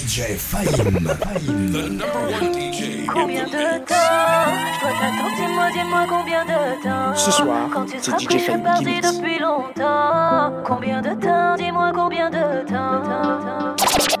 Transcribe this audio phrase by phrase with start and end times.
[0.00, 1.72] DJ Fahim.
[1.72, 3.06] The number one DJ.
[3.06, 3.94] Combien de temps
[4.72, 8.62] Je dois t'attendre, dis-moi, dis-moi combien de temps Ce soir, Quand tu seras DJ Fahim
[8.62, 14.19] parti depuis longtemps Combien de temps Dis-moi combien de temps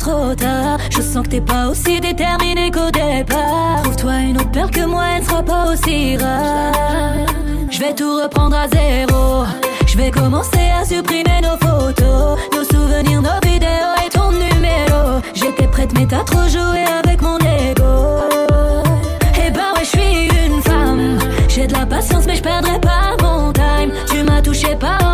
[0.00, 0.78] trop tard.
[0.90, 3.82] Je sens que t'es pas aussi déterminé qu'au départ.
[3.84, 7.26] Trouve-toi une autre perle que moi elle sera pas aussi rare.
[7.70, 9.44] Je vais tout reprendre à zéro.
[9.86, 12.38] Je vais commencer à supprimer nos photos.
[12.54, 15.20] Nos souvenirs, nos vidéos et ton numéro.
[15.34, 17.92] J'étais prête mais t'as trop joué avec mon ego.
[19.36, 21.18] Eh ben ouais je suis une femme.
[21.48, 23.92] J'ai de la patience mais je perdrai pas mon time.
[24.10, 25.09] Tu m'as touché par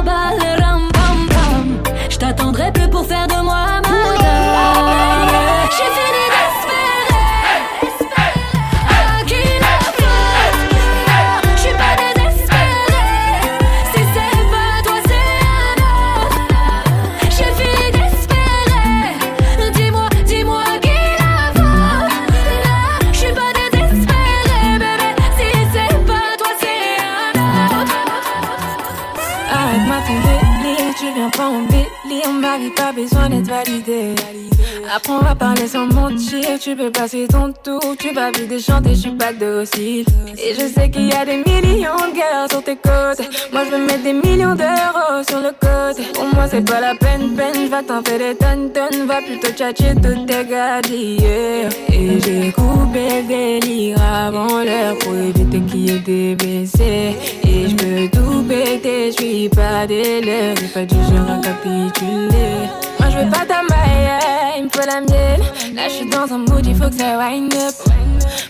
[36.66, 40.04] tu peux passer ton tour, tu vas vite chanter, je suis pas docile.
[40.36, 43.24] Et je sais qu'il y a des millions de gars sur tes côtes.
[43.52, 46.02] Moi je veux mettre des millions d'euros sur le côté.
[46.12, 49.52] Pour moi c'est pas la peine, peine, va t'en faire des tonnes, tonnes, va plutôt
[49.52, 51.68] tchatcher toutes tes gadgets.
[51.92, 57.14] Et j'ai coupé le délire avant l'heure pour éviter qu'il y ait des baissés.
[57.44, 61.40] Et je peux tout péter, je suis pas des lèvres, j'ai pas du genre à
[61.40, 62.85] capituler.
[63.16, 65.74] Je veux pas ta maille, il me faut la mienne.
[65.74, 67.74] Là je suis dans un mood, il faut que ça wind up.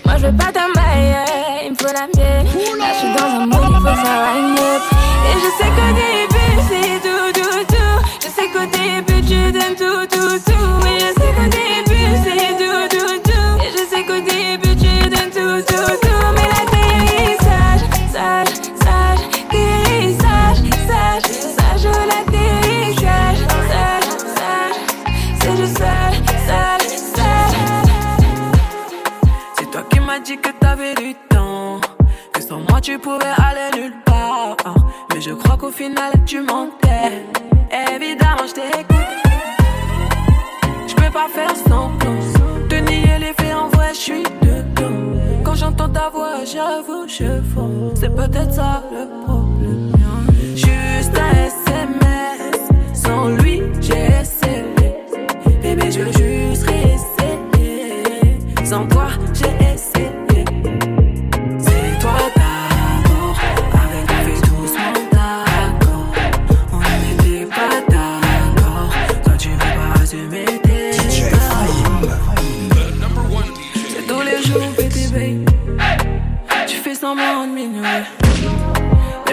[0.04, 1.14] Moi je veux pas ta maille,
[1.66, 2.46] il me faut la mienne.
[2.76, 4.82] Là je suis dans un mood, il faut que ça wind up.
[5.28, 6.15] Et je sais qu'au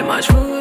[0.06, 0.53] Mais moi,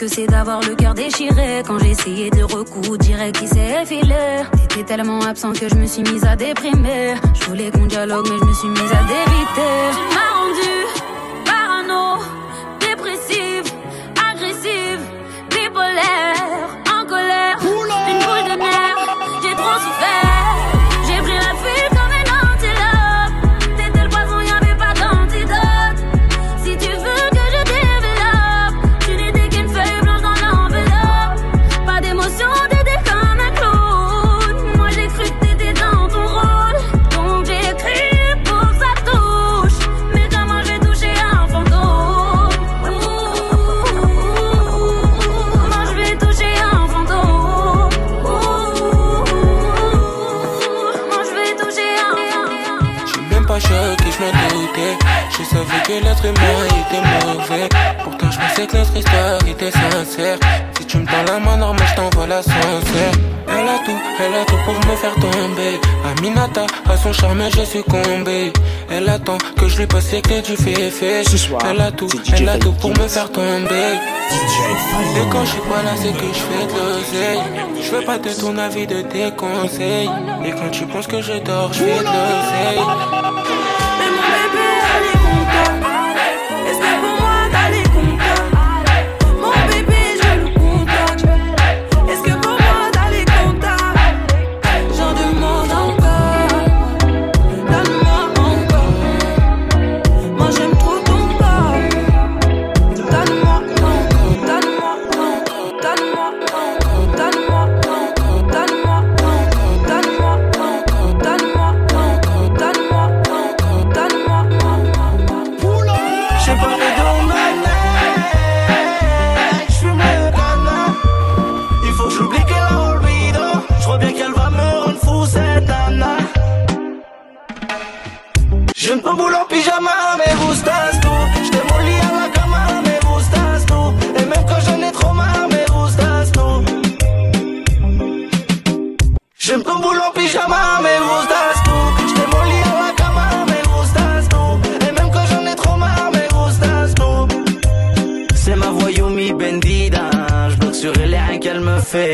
[0.00, 1.62] que c'est d'avoir le cœur déchiré.
[1.66, 4.44] Quand essayé de recoudre, direct qui s'est effilé.
[4.68, 7.16] T'étais tellement absent que je me suis mise à déprimer.
[7.34, 8.39] Je voulais qu'on dialogue, mais
[71.00, 73.90] fait Ce soir, Elle a tout, elle a tout pour me faire tomber.
[75.16, 77.42] Et quand je suis pas là, c'est que je fais de l'oseille.
[77.82, 80.10] Je veux pas de ton avis, de tes conseils.
[80.44, 83.69] Et quand tu penses que je dors, je fais de l'oseille.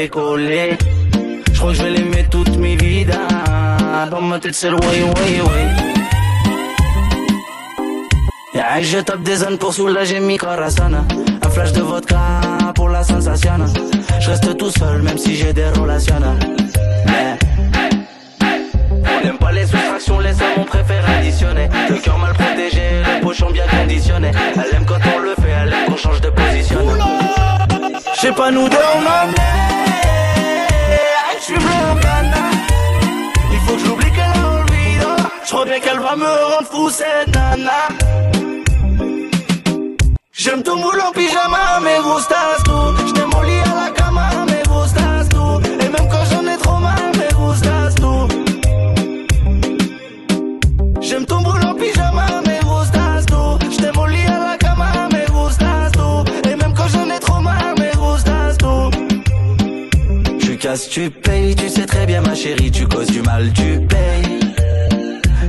[0.06, 3.16] Je crois que je vais l'aimer toute mes vidas.
[4.08, 5.66] Dans ma tête, c'est le way, way, way.
[8.82, 10.92] Je tape des zones pour soulager mi corazon.
[11.42, 12.40] Un flash de vodka
[12.76, 13.66] pour la sensation.
[14.20, 16.20] Je reste tout seul même si j'ai des relations.
[16.20, 17.38] Yeah.
[18.42, 21.68] On n'aime pas les soustractions, les hommes on préfère additionner.
[21.90, 24.30] Le cœur mal protégé, le pochon bien conditionné.
[24.54, 26.78] Elle aime quand on le fait, elle aime qu'on change de position.
[28.26, 29.00] Sais pas nous deux on
[31.46, 31.54] Je.
[33.52, 34.34] Il faut que j'oublie qu'elle
[35.80, 36.90] qu'elle va me rendre fou
[37.34, 37.80] nana.
[40.32, 42.78] J'aime ton moule en pyjama, gustas tú.
[43.08, 43.15] J't'aime
[60.76, 64.40] Tu payes, tu sais très bien ma chérie, tu causes du mal, tu payes.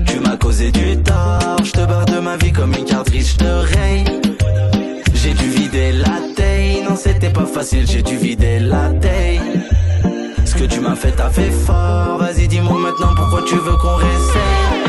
[0.06, 3.34] Tu m'as causé du tort, je te barre de ma vie comme une carte riche,
[3.34, 3.58] je te.
[5.14, 9.42] J'ai dû vider la taille, non c'était pas facile, j'ai dû vider la taille.
[10.46, 13.96] Ce que tu m'as fait, t'as fait fort, vas-y dis-moi maintenant pourquoi tu veux qu'on
[13.96, 14.87] réessaye.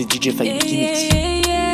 [0.00, 1.08] C'est DJ qui mixe.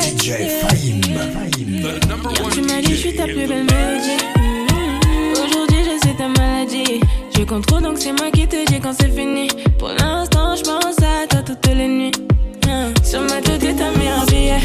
[0.02, 0.30] DJ
[0.60, 1.00] Fahim.
[1.02, 4.18] Hier, tu m'as dit, je suis ta plus belle mélodie.
[4.36, 5.32] Mm.
[5.32, 7.00] Aujourd'hui, je sais ta maladie.
[7.36, 9.48] Je contrôle, donc c'est moi qui te dis quand c'est fini.
[9.78, 12.12] Pour l'instant, je pense à toi toutes les nuits.
[12.68, 12.92] Hein.
[13.04, 14.60] Sur ma tête, t'as mis un billet.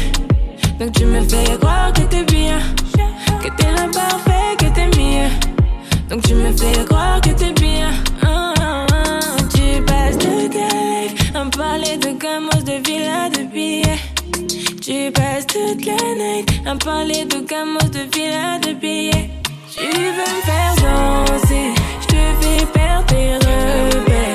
[0.80, 2.58] Donc tu me fais croire que t'es bien.
[3.42, 5.30] Que t'es l'imparfait, que t'es mieux.
[6.08, 7.90] Donc tu me fais croire que t'es bien.
[8.22, 9.36] Ah, ah, ah.
[9.54, 13.98] Tu passes life à me parler de gamos, de villas, de billets.
[14.80, 19.30] Tu passes toute la night à parler de gamos, de villas, de billets.
[19.74, 24.31] Tu veux me faire danser, je te fais perdre tes repères.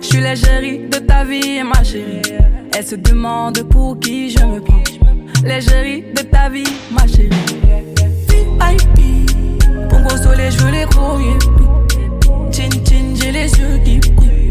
[0.00, 2.22] Je suis l'égérie de ta vie, ma chérie.
[2.76, 4.82] Elle se demande pour qui je me prends.
[5.44, 7.30] L'égérie de ta vie, ma chérie.
[8.28, 9.30] VIP,
[9.88, 11.38] Pongo soleil, je veux les grouiller.
[12.52, 14.50] Chin chin, j'ai les yeux qui brillent.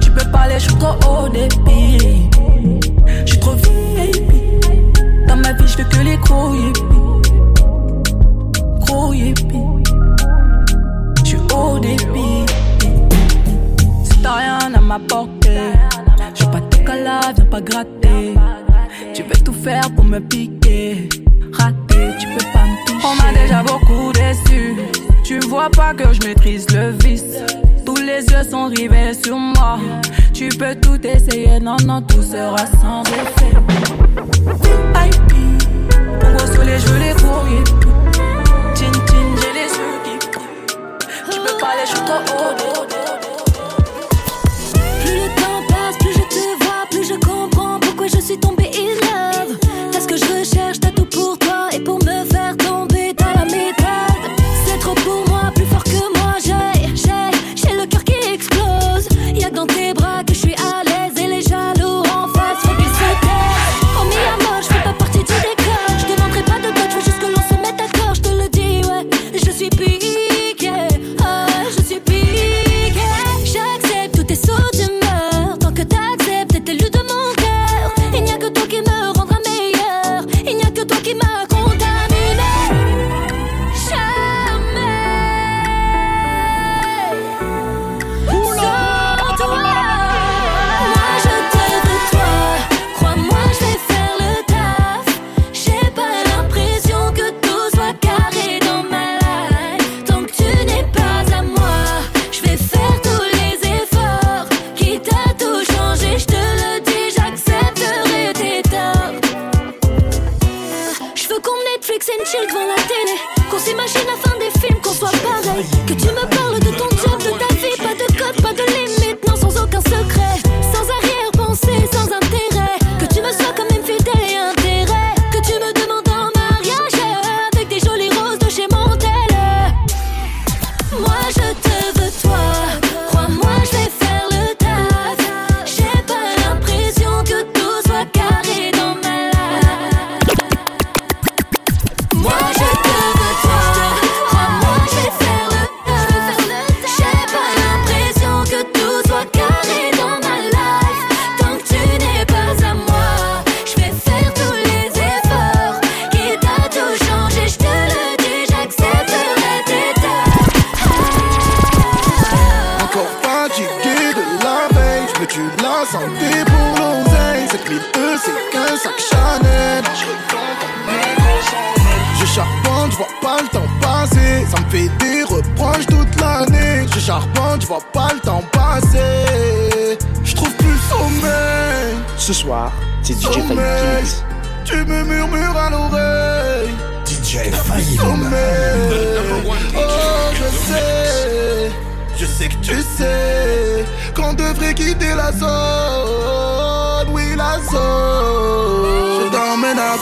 [0.00, 2.28] Tu peux parler, je suis trop haut débit.
[3.24, 4.32] Je suis trop VIP.
[5.26, 6.54] Dans ma vie, je veux que les gros.
[8.80, 9.12] Gros.
[11.24, 12.59] Je suis haut débit.
[14.22, 15.72] T'as rien à m'apporter,
[16.40, 18.34] veux pas de cala, viens pas gratter.
[19.14, 21.08] Tu veux tout faire pour me piquer.
[21.52, 23.06] Raté, tu peux pas me toucher.
[23.06, 24.76] On m'a déjà beaucoup déçu.
[25.24, 27.38] Tu vois pas que je maîtrise le vice.
[27.86, 29.78] Tous les yeux sont rivés sur moi.
[30.34, 33.56] Tu peux tout essayer, non, non, tout sera sans effet.
[34.94, 35.34] VIP,
[36.20, 37.64] Pongo soleil, je veux les courriers.
[38.74, 38.92] Chin,
[39.40, 40.18] j'ai les yeux qui.
[41.30, 43.39] Tu peux je suis trop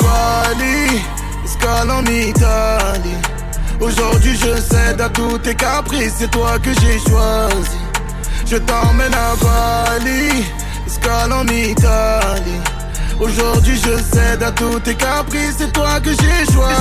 [0.03, 1.03] Bali,
[1.45, 3.21] escale en Italie.
[3.81, 7.79] Aujourd'hui je cède à tous tes caprices, c'est toi que j'ai choisi.
[8.47, 10.45] Je t'emmène à Bali,
[10.87, 12.61] escale en Italie.
[13.21, 16.75] Aujourd'hui je cède à tous tes caprices, c'est toi que j'ai choisi.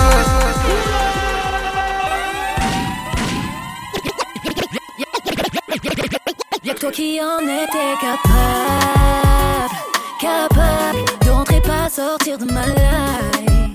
[6.64, 9.76] Y'a que toi qui en étais capable,
[10.20, 13.74] capable d'entrer pas sortir de ma life.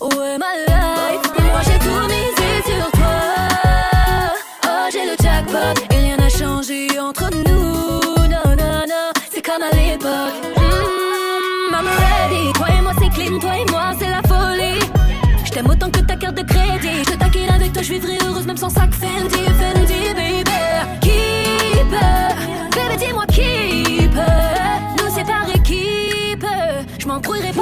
[0.00, 1.32] Ouais, ma life?
[1.38, 3.20] Mais moi j'ai tout misé sur toi.
[4.64, 8.28] Oh, j'ai le jackpot et rien n'a changé entre nous.
[8.28, 10.36] Non, non, non, c'est comme à l'époque.
[10.56, 12.52] Mm, I'm ready.
[12.54, 14.80] Toi et moi c'est clean, toi et moi c'est la folie.
[15.44, 17.04] Je t'aime autant que ta carte de crédit.
[17.10, 20.11] Je taquine avec toi, je vivrai heureuse même sans sac Fendi, Fendi,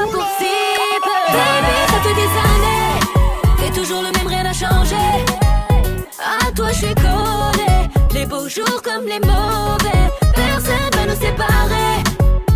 [0.06, 0.18] pas peu.
[1.32, 3.00] Baby, ça fait des années,
[3.58, 4.96] t'es toujours le même, rien n'a changé.
[6.18, 10.06] À toi, je suis collé, les beaux jours comme les mauvais.
[10.34, 11.92] Personne va nous séparer,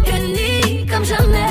[0.07, 1.44] unis comme jamais.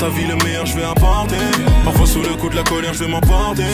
[0.00, 1.36] Ta vie, le meilleur, je vais apporter.
[1.84, 3.70] Parfois, sous le coup de la colère, je vais m'emporter.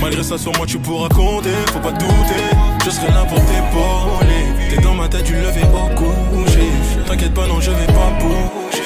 [0.00, 1.56] Malgré ça, sur moi, tu pourras compter.
[1.72, 2.44] Faut pas douter,
[2.84, 4.44] je serai là pour t'épauler.
[4.70, 6.68] T'es dans ma tête, tu le fais au coucher.
[7.06, 8.82] T'inquiète pas, non, je vais pas bouger.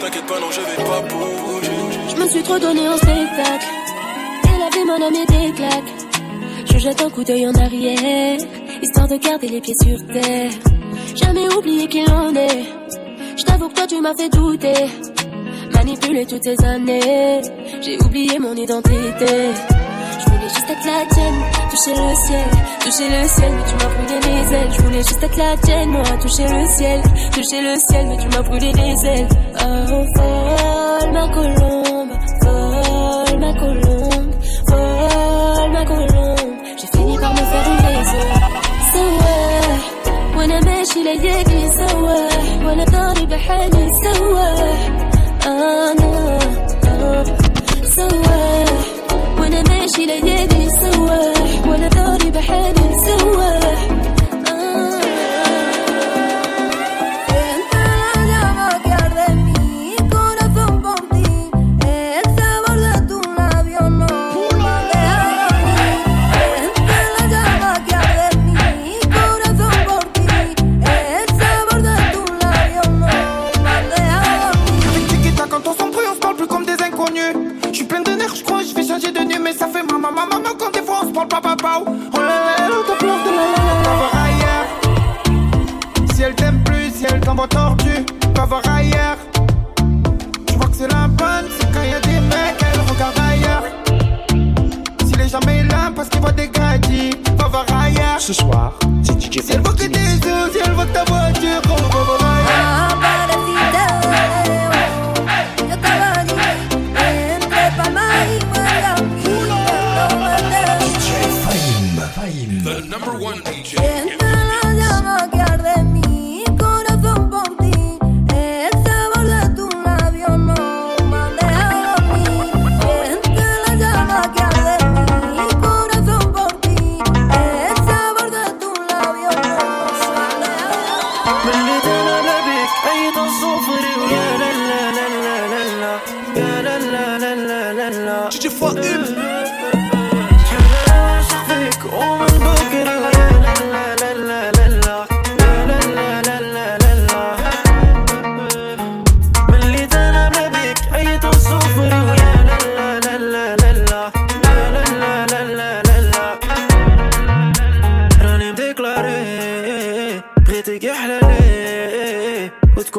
[0.00, 1.70] T'inquiète pas, non, je vais pas bouger.
[2.10, 3.66] Je me suis trop donné en spectacle.
[4.44, 5.94] Et la vie m'en a mis des claques.
[6.72, 8.38] Je jette un coup d'œil en arrière,
[8.82, 10.50] histoire de garder les pieds sur terre.
[11.14, 12.64] Jamais oublié qui en est.
[13.36, 14.86] Je t'avoue que toi tu m'as fait douter
[15.75, 17.41] Manipulé toutes ces années,
[17.81, 19.51] j'ai oublié mon identité.
[20.19, 21.39] Je voulais juste être la tienne,
[21.71, 22.47] toucher le ciel,
[22.83, 24.71] toucher le ciel, mais tu m'as brûlé les ailes.
[24.75, 27.01] Je voulais juste être la tienne, moi, toucher le ciel,
[27.33, 29.27] toucher le ciel, mais tu m'as brûlé les ailes.
[29.55, 34.31] Oh, folle ma colombe, folle ma colombe,
[34.69, 36.53] folle ma colombe.
[36.79, 38.27] J'ai fini par me faire une raison.
[38.91, 39.81] So what?
[40.37, 42.17] وانا ماشي ليالي سوا
[42.65, 45.04] وانا ضاري بحالي سوا
[45.46, 46.38] أنا
[46.88, 47.24] آه.
[47.96, 48.64] سوا
[49.40, 50.55] وأنا ماشي ليالي
[87.44, 89.18] tordu, va voir ailleurs.
[90.46, 93.64] Tu vois que c'est la bonne, c'est quand y a des mecs, elle regarde ailleurs.
[95.04, 98.18] S'il est jamais là, parce qu'il voit des gadgets, va voir ailleurs.
[98.18, 99.84] Ce soir, c'est DJ elle voit que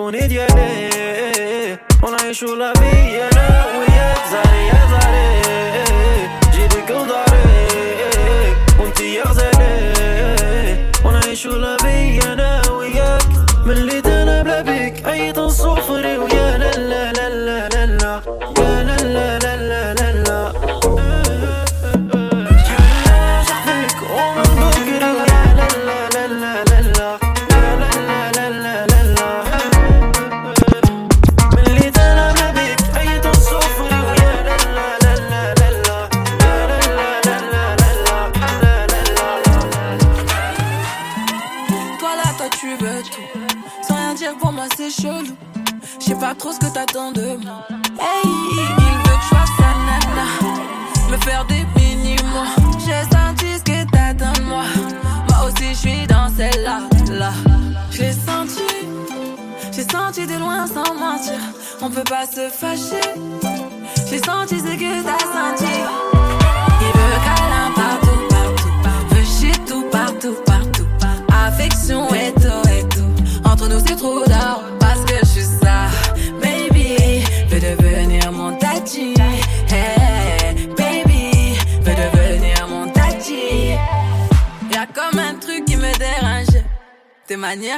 [0.07, 1.77] on est d'y aller.
[2.01, 2.71] On a échoué la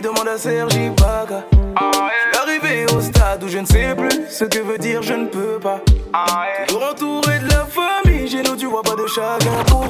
[0.00, 0.90] demande à Sergi.
[0.90, 5.26] J'suis arrivé au stade où je ne sais plus ce que veut dire je ne
[5.26, 5.80] peux pas.
[6.66, 9.80] Toujours entouré de la famille, j'ai l'eau, tu vois pas de chacun pour.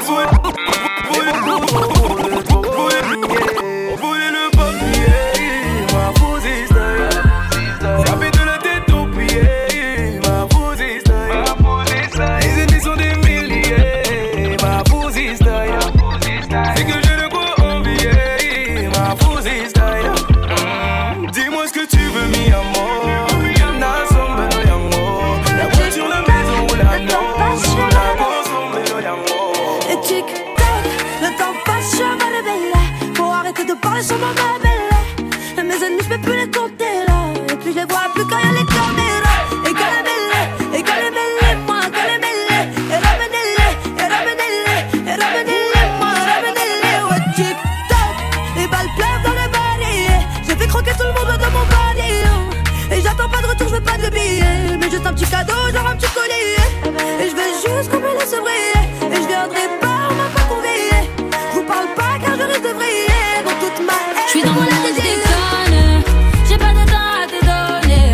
[62.75, 63.45] Vriller.
[63.45, 64.25] Dans toute ma haine.
[64.27, 66.03] Je suis dans mon tête, déconne.
[66.49, 68.09] J'ai pas de temps à te donner.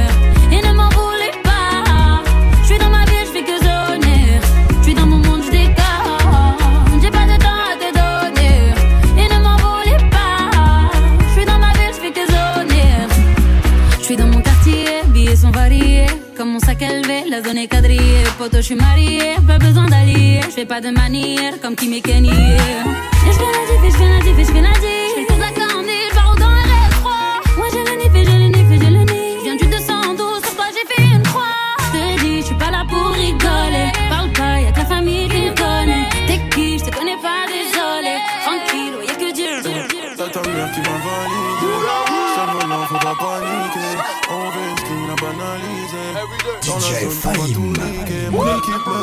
[0.53, 2.23] Et ne m'en voulez pas.
[2.63, 4.41] Je suis dans ma vie, je fais que zoner.
[4.79, 7.03] Je suis dans mon monde, je déconne.
[7.03, 8.57] J'ai pas de temps à te donner.
[9.19, 10.91] Et ne m'en voulez pas.
[11.29, 12.93] Je suis dans ma vie, je fais que zoner.
[13.99, 16.07] Je suis dans mon quartier, billets sont variés.
[16.37, 18.25] Comme mon sac élevé, la zone est quadrillée.
[18.39, 20.41] Poto, je suis mariée, pas besoin d'allier.
[20.45, 22.31] Je fais pas de manière comme Kim et Kenny.
[23.27, 25.15] Et je fais la diff, et je fais la diff, et je fais la diff.
[25.19, 27.07] Je fais la candie, je pars dans RS3.
[27.57, 29.39] Moi j'ai le nif, et j'ai le nif, et j'ai le nif.
[29.39, 31.57] Je viens du 212, sur toi j'ai fait une croix.
[31.79, 33.91] Je te dis, je suis pas là pour rigoler.
[34.09, 36.09] Parle pas, y'a que la famille qui me connaît.
[36.27, 38.15] T'es qui, je te connais pas, désolé.
[38.45, 39.55] Tranquille, y'a que Dieu.
[40.17, 41.73] T'as ta mère qui m'a validé.
[42.35, 43.93] Seul volant, faut pas paniquer.
[44.31, 46.05] On veut ce qu'il a banalisé.
[46.67, 48.25] Dans la DJ zone, on va tout niquer.
[48.31, 49.01] Mon équipe me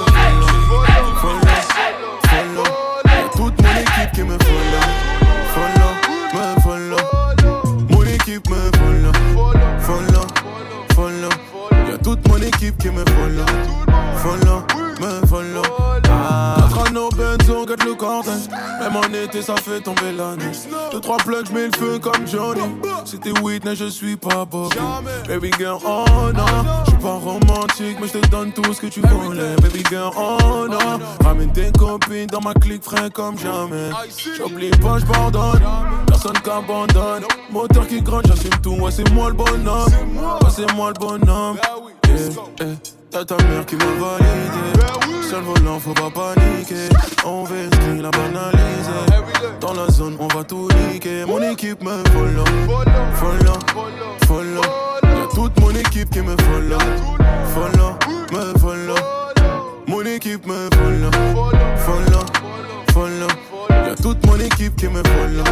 [17.84, 18.50] le cortège.
[18.80, 20.58] Même en été, ça fait tomber la neige.
[20.92, 22.62] Deux, trois plugs, j'mets le feu comme Johnny.
[23.22, 24.78] T'es Whitney, je suis pas Bobby.
[25.28, 26.46] Baby girl, oh non.
[26.86, 29.56] J'suis pas romantique, mais j'te donne tout ce que tu voulais.
[29.62, 31.00] Baby girl, oh non.
[31.24, 33.90] Ramène tes copines dans ma clique, frais comme jamais.
[34.38, 35.62] J'oublie pas, j'pardonne.
[36.08, 37.24] Personne qu'abandonne.
[37.52, 38.76] Moteur qui gronde, j'assume tout.
[38.76, 39.88] Ouais, c'est moi le bonhomme.
[40.16, 41.58] Ouais, c'est moi le bonhomme.
[42.08, 43.03] Yeah, yeah.
[43.14, 45.30] T'as ta mère qui m'a validé.
[45.30, 46.90] Seul volant, faut pas paniquer.
[47.24, 49.06] On veut ce la banaliser.
[49.62, 51.24] Dans la zone, on va tout niquer.
[51.28, 52.44] Mon équipe me follow.
[53.14, 53.60] Follow,
[54.26, 54.62] follow.
[55.04, 56.80] Y'a toute mon équipe qui me follow.
[57.54, 57.94] Follow,
[58.32, 58.96] me follow.
[59.86, 61.12] Mon équipe me follow.
[61.78, 62.26] Follow,
[62.94, 63.28] follow.
[63.70, 65.44] Y'a toute mon équipe qui me follow.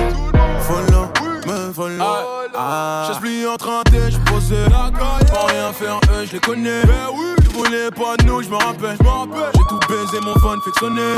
[0.62, 1.08] Follow,
[1.46, 2.06] me follow.
[3.08, 4.56] Chasse plie en train de posé.
[4.68, 6.82] Pas rien faire, eux, je les connais.
[7.54, 8.98] Voulais pas de nous, je me rappelle.
[8.98, 11.16] J'ai tout baisé, mon phone fait sonner.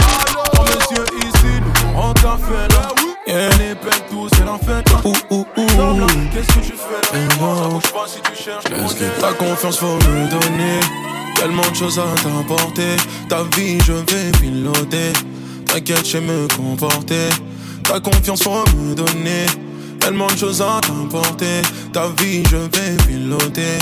[0.58, 2.90] Oh, monsieur, ici, nous, on t'a fait là.
[3.26, 4.86] Yeah, les pecs tous, c'est fête.
[5.06, 6.08] Ouh, ouh, ouh.
[6.34, 7.30] Qu'est-ce que tu fais là?
[7.30, 8.66] Ça bouge pas si tu cherches.
[8.66, 10.80] Est-ce que ta confiance faut me donner?
[11.36, 12.96] Tellement de choses à t'apporter.
[13.30, 15.14] Ta vie, je vais piloter.
[15.66, 17.30] T'inquiète, je me comporter.
[17.84, 19.46] Ta confiance faut me donner.
[20.00, 21.62] Tellement de choses à t'apporter.
[21.94, 23.78] Ta vie, je vais piloter.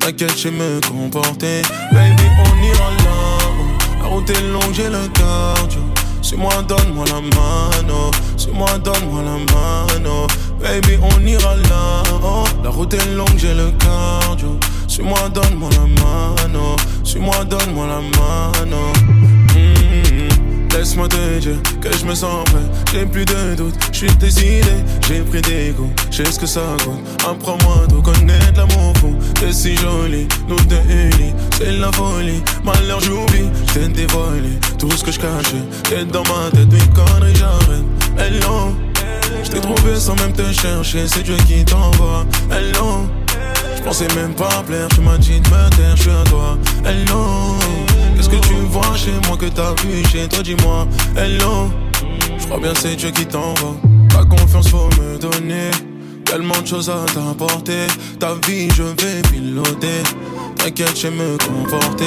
[0.00, 1.62] T'inquiète, je me comporter.
[1.92, 3.98] Baby, on ira là.
[4.02, 5.80] La route est longue, j'ai le cardio.
[6.22, 8.10] Suis-moi, donne-moi la mano.
[8.36, 10.26] Suis-moi, donne-moi la mano.
[10.60, 12.02] Baby, on ira là.
[12.64, 14.58] La route est longue, j'ai le cardio.
[14.88, 16.76] Suis-moi, donne-moi la mano.
[17.04, 18.92] Suis-moi, donne-moi la mano.
[20.72, 22.60] Laisse-moi te dire que je me sens prêt.
[22.92, 24.62] J'ai plus de doute, je suis décidé.
[25.08, 27.00] J'ai pris des coups, je sais ce que ça coûte.
[27.28, 29.14] Apprends-moi de connaître l'amour fou.
[29.34, 32.42] T'es si jolie, nous deux unis, c'est la folie.
[32.64, 34.58] Malheur, j'oublie, t'es dévoilé.
[34.78, 37.84] Tout ce que je t'es dans ma tête, mes conneries, j'arrête.
[38.18, 38.74] Hello,
[39.44, 42.24] Je t'ai trouvé sans même te chercher, c'est Dieu qui t'envoie.
[42.50, 43.06] Hello.
[43.80, 46.58] Je pensais même pas plaire, tu m'as dit de me taire, je suis à toi.
[46.84, 47.56] Hello.
[48.14, 50.86] Qu'est-ce que tu vois chez moi que t'as vu chez toi, dis-moi.
[51.16, 51.70] Hello.
[52.38, 53.76] Je crois bien c'est Dieu qui t'envoie.
[54.10, 55.70] Ta confiance faut me donner.
[56.26, 57.86] Tellement de choses à t'apporter.
[58.18, 60.02] Ta vie, je vais piloter.
[60.56, 62.04] T'inquiète, je vais me comporter.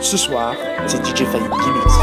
[0.00, 0.54] Ce soir,
[0.86, 1.98] c'est DJ Fahim qui mixe.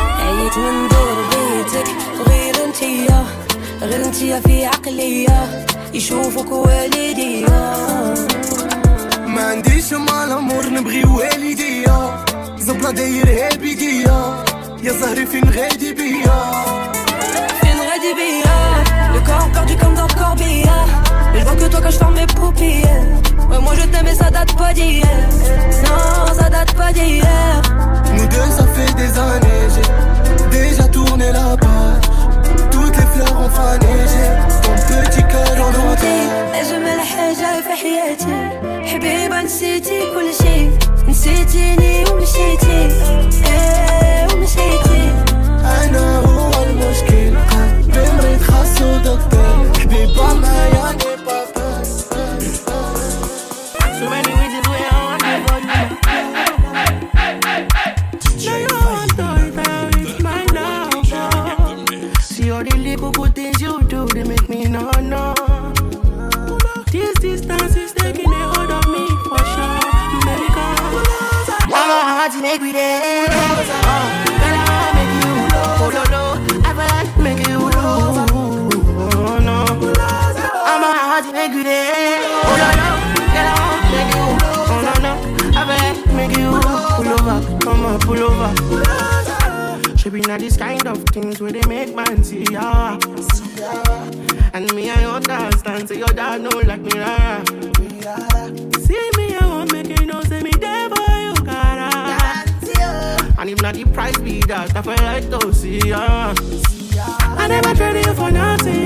[3.83, 7.75] غير انتيا في عقلية يشوفك والديا
[9.27, 12.25] ما عنديش مع الامور نبغي والديا
[12.59, 14.45] زبلة داير هالبيديا
[14.83, 16.67] يا زهري فين غادي بيا
[17.61, 20.89] Fais une radie billard, le corps perdu comme dans Corbillard.
[21.33, 23.07] Mais je vois que toi quand je ferme mes paupières.
[23.51, 25.19] Ouais, moi je t'aime et ça date pas d'hier.
[25.85, 27.63] Non, ça date pas d'hier.
[28.17, 32.05] Nous deux ça fait des années J'ai déjà tourné la page
[33.20, 34.30] Ont fané J'ai
[34.64, 38.38] ton petit cœur en otage أجمل حاجة في حياتي.
[38.86, 40.72] حبيبة نسيتي كل شيء.
[41.08, 42.90] نسيتيني ومشيتي.
[43.48, 45.04] إيه ومشيتي.
[45.64, 46.51] أنا هو.
[62.62, 65.34] All the little good things you do, they make me no no.
[66.92, 69.80] This distance is taking a hold of me for sure.
[70.26, 71.02] Baby, come.
[71.74, 73.30] I'm a hard to make it.
[73.32, 73.42] Oh,
[74.42, 75.34] girl, I you.
[75.82, 75.90] Oh
[76.64, 76.72] I
[77.24, 77.58] make you.
[77.58, 79.40] Oh
[80.70, 82.22] I'm a hard to make with it.
[82.46, 82.90] Oh no no,
[83.34, 84.26] girl, I make you.
[84.70, 85.14] Oh no no,
[85.58, 86.50] I like make you.
[86.96, 89.11] Pull over, come on, pull over.
[90.12, 93.00] She be not this kind of things where they make man see ya.
[94.54, 97.42] And me, I understand, so your dad know like me, rara.
[98.82, 102.44] See me, I won't make you know, say me there for you, cara.
[103.40, 106.34] And if not the price be that, I feel like to see ya.
[106.98, 108.86] I never traded you for nothing.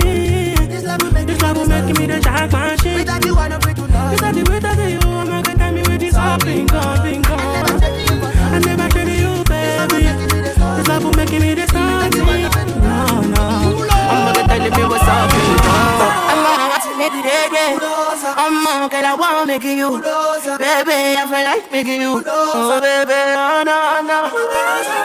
[0.70, 3.00] This love will make, this love will make me the jack machine.
[3.00, 4.12] Without you, I don't break to love.
[4.12, 7.65] Without weight of you, I'm gonna tell me with this up, pink on,
[10.96, 12.24] love will make me the something.
[12.24, 13.44] No, no.
[14.12, 16.16] I'm gonna tell you what's up, on.
[16.32, 16.68] I'm gonna
[17.04, 17.80] it again.
[18.44, 19.46] I'm gonna I wanna
[19.78, 19.92] you.
[20.00, 22.24] Baby, I feel like making you.
[22.26, 23.78] Oh, baby, oh, no,
[24.08, 25.05] no.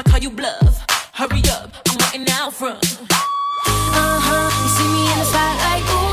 [0.00, 0.86] I call you bluff.
[1.12, 2.80] Hurry up, I'm waiting out front.
[2.80, 4.48] Uh huh.
[4.48, 6.09] You see me in the spotlight, ooh,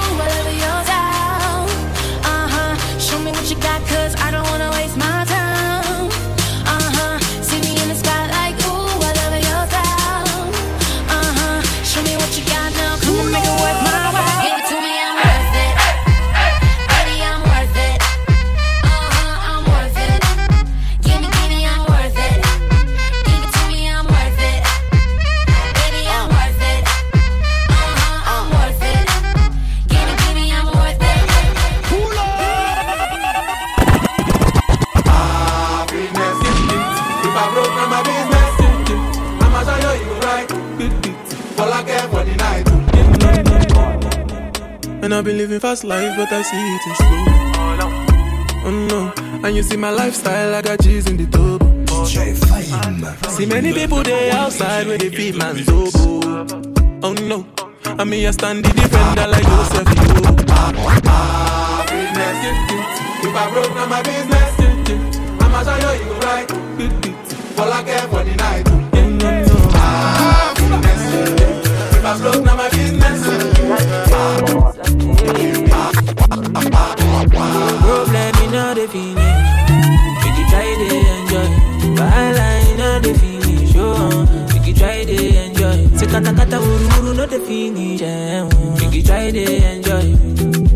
[37.39, 38.51] I broke, now my business.
[39.43, 40.47] I'ma you you right.
[41.59, 42.65] All I care for the night.
[45.03, 47.25] And I've been living fast life, but I see it in slow.
[48.65, 49.13] Oh no,
[49.47, 51.61] and you see my lifestyle, I got cheese in the tub.
[53.29, 56.23] See many people there outside where they beat man's dobo.
[57.03, 57.45] Oh no,
[57.85, 59.87] I me I stand the defender like Joseph.
[63.19, 64.55] If I broke, down my business.
[65.39, 66.47] I'ma show you you right.
[67.59, 68.65] All I care for the night.
[69.75, 71.03] Ah, business,
[71.95, 74.27] if I broke, now my business.
[77.81, 79.37] Problem in all the finish.
[80.23, 81.49] Make you try to enjoy.
[81.97, 83.73] Wahala in all the finish.
[83.75, 85.15] Oh, make you try to
[85.45, 85.97] enjoy.
[85.97, 88.01] Say kata kata uru uru no the finish.
[88.03, 88.75] oh.
[88.79, 90.05] Make you try to enjoy.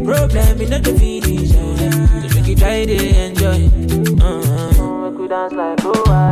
[0.05, 1.51] Problem in all the finish.
[1.51, 1.61] So
[2.35, 3.59] make you try to enjoy.
[4.23, 5.09] Uh-huh.
[5.09, 6.30] Make we dance like Luala.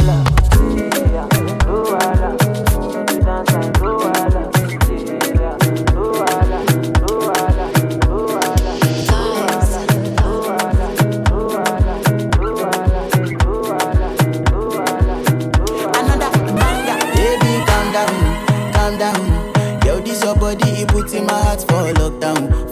[21.49, 22.68] hearts for lockdown.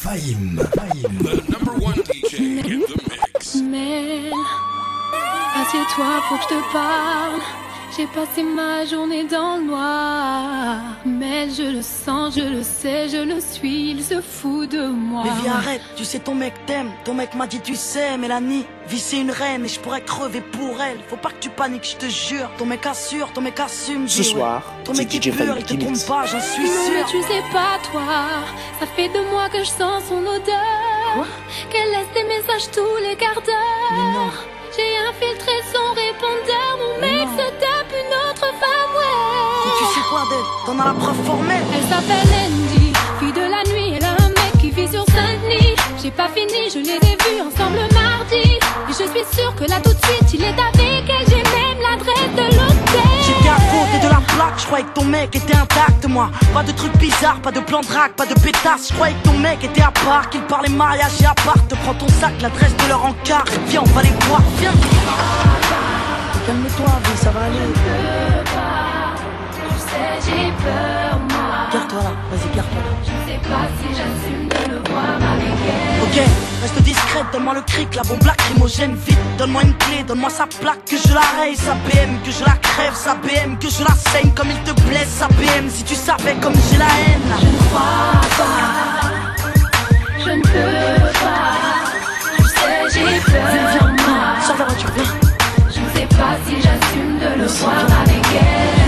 [0.00, 0.56] Fahim.
[0.56, 3.56] The number one DJ in the mix.
[3.56, 4.32] Mais
[5.60, 7.42] assieds-toi, faut que je te parle.
[7.96, 10.78] J'ai passé ma journée dans le noir.
[11.04, 15.22] Mais je le sens, je le sais, je le suis, il se fout de moi.
[15.24, 18.64] Mais viens arrête, tu sais ton mec t'aime, ton mec m'a dit tu sais Mélanie,
[18.86, 20.98] vie c'est une reine et je pourrais crever pour elle.
[21.08, 22.48] Faut pas que tu paniques, je te jure.
[22.58, 24.06] Ton mec assure, ton mec assume.
[24.08, 26.98] Ce soir, ton c'est mec pleure, Fahim il te trompe pas, j'en suis non, mais
[26.98, 27.06] sûr.
[27.10, 28.02] tu sais pas, toi.
[28.78, 31.26] Ça fait deux mois que je sens son odeur.
[31.70, 34.46] Qu'elle laisse des messages tous les quarts d'heure.
[34.76, 36.78] J'ai infiltré son répondeur.
[36.78, 37.49] Mon mec se
[39.78, 40.22] tu sais quoi
[40.66, 41.62] T'en as la preuve formelle.
[41.74, 43.94] Elle s'appelle Andy, fille de la nuit.
[43.96, 45.76] Elle a un mec qui vit sur Saint-Denis.
[46.02, 48.58] J'ai pas fini, je les ai vus ensemble mardi.
[48.88, 51.26] Et je suis sûre que là tout de suite, il est avec elle.
[51.28, 53.10] J'ai même l'adresse de l'hôtel.
[53.26, 56.30] J'étais à côté de la plaque, je croyais que ton mec était intact, moi.
[56.52, 58.88] Pas de trucs bizarres, pas de plan de pas de pétasse.
[58.88, 61.66] Je croyais que ton mec était à part, qu'il parlait mariage et à part.
[61.68, 63.44] Te prends ton sac, l'adresse de leur encart.
[63.66, 64.72] Viens, on va les voir, viens.
[66.46, 66.86] Calme-toi,
[67.16, 68.39] ça va aller.
[70.24, 71.68] J'ai peur, moi.
[71.72, 72.92] Garde-toi là, vas-y, garde-toi là.
[73.04, 76.02] Je sais pas si j'assume de le voir avec elle.
[76.02, 76.28] Ok,
[76.62, 79.18] reste discrète, donne-moi le cric, la bombe lacrymogène, vite.
[79.38, 82.52] Donne-moi une clé, donne-moi sa plaque, que je la raye, sa BM, que je la
[82.60, 85.68] crève, sa BM, que je la saigne comme il te blesse, sa BM.
[85.70, 87.30] Si tu savais comme j'ai la haine.
[87.40, 89.10] Je ne crois pas,
[90.24, 91.56] je ne peux pas.
[92.36, 94.20] Tu sais, j'ai peur, Viens, viens, moi.
[94.46, 95.04] sors la voiture, viens.
[95.74, 98.79] Je ne sais pas si j'assume de le voir avec elle.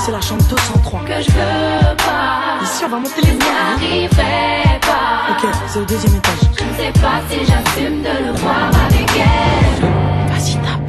[0.00, 1.00] C'est la chambre 203.
[1.00, 2.62] Que je veux pas.
[2.62, 3.44] Ici, on va monter les voies.
[3.78, 5.32] J'arriverai pas.
[5.32, 6.40] Ok, c'est au deuxième étage.
[6.58, 9.88] Je ne sais pas si j'assume de le voir avec elle.
[10.32, 10.84] Vas-y, tape.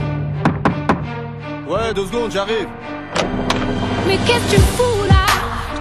[1.67, 2.67] Ouais, deux secondes, j'arrive.
[4.07, 5.10] Mais qu'est-ce que tu fous là?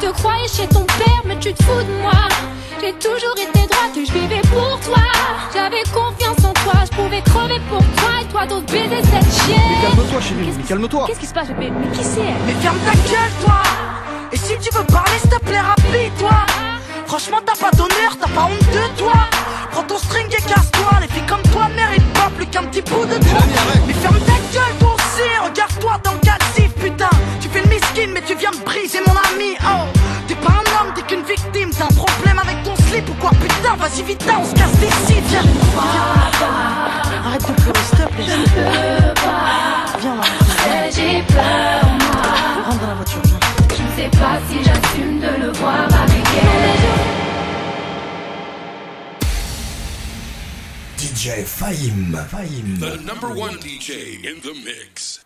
[0.00, 2.12] Te croyais chez ton père, mais tu te fous de moi.
[2.80, 5.02] J'ai toujours été droite et je vivais pour toi.
[5.52, 9.60] J'avais confiance en toi, je pouvais crever pour toi et toi d'autres baiser cette chienne.
[9.82, 11.04] Mais calme-toi, chérie, mais calme-toi.
[11.06, 12.40] Qu'est-ce qui se passe, bébé Mais qui c'est elle?
[12.46, 13.62] Mais ferme ta gueule, toi
[14.32, 16.36] Et si tu veux parler, s'il te plaît, rapide-toi
[17.06, 19.12] Franchement, t'as pas d'honneur, t'as pas honte de toi
[19.72, 23.04] Prends ton string et casse-toi Les filles comme toi méritent pas plus qu'un petit bout
[23.04, 23.40] de toi
[23.86, 26.19] Mais ferme ta gueule, toi aussi Regarde-toi dans
[28.06, 29.86] mais tu viens me briser, mon ami Oh
[30.26, 33.30] T'es pas un homme, t'es qu'une victime T'as un problème avec ton slip ou quoi
[33.30, 38.24] Putain, vas-y, vite, on se casse d'ici Viens, viens Arrête de pleurer, s'il te plaît
[38.26, 39.98] Je ne peux pas.
[40.00, 40.22] Viens, là
[40.90, 42.64] J'ai peur, moi.
[42.64, 43.40] Rentre dans la voiture, viens
[43.76, 46.70] Je ne sais pas si j'assume de le voir avec elle.
[50.98, 52.16] DJ Fahim.
[52.30, 52.78] Fahim.
[52.78, 55.20] The number one DJ in the mix.